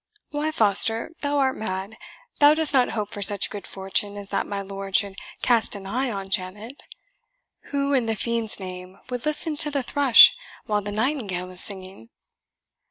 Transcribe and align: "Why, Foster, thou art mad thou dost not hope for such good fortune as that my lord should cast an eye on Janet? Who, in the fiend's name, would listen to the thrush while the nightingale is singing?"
"Why, 0.31 0.49
Foster, 0.49 1.11
thou 1.21 1.37
art 1.37 1.55
mad 1.55 1.95
thou 2.39 2.55
dost 2.55 2.73
not 2.73 2.89
hope 2.97 3.09
for 3.09 3.21
such 3.21 3.51
good 3.51 3.67
fortune 3.67 4.17
as 4.17 4.29
that 4.29 4.47
my 4.47 4.63
lord 4.63 4.95
should 4.95 5.15
cast 5.43 5.75
an 5.75 5.85
eye 5.85 6.09
on 6.09 6.31
Janet? 6.31 6.81
Who, 7.65 7.93
in 7.93 8.07
the 8.07 8.15
fiend's 8.15 8.59
name, 8.59 8.97
would 9.11 9.27
listen 9.27 9.57
to 9.57 9.69
the 9.69 9.83
thrush 9.83 10.35
while 10.65 10.81
the 10.81 10.91
nightingale 10.91 11.51
is 11.51 11.63
singing?" 11.63 12.09